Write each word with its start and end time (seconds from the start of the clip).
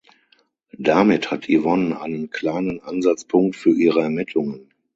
Damit 0.79 1.29
hat 1.29 1.47
Yvonne 1.47 2.01
einen 2.01 2.31
kleinen 2.31 2.79
Ansatzpunkt 2.79 3.55
für 3.55 3.69
ihre 3.69 4.01
Ermittlungen. 4.01 4.71